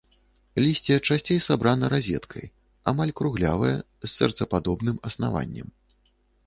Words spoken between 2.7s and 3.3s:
амаль